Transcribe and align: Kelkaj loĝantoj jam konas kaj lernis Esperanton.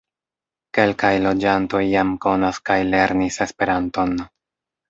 Kelkaj 0.77 1.11
loĝantoj 1.25 1.83
jam 1.89 2.15
konas 2.25 2.63
kaj 2.71 2.79
lernis 2.97 3.39
Esperanton. 3.47 4.19